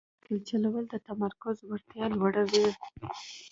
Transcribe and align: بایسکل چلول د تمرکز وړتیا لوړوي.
بایسکل 0.07 0.39
چلول 0.49 0.85
د 0.89 0.95
تمرکز 1.07 1.55
وړتیا 1.63 2.05
لوړوي. 2.15 2.67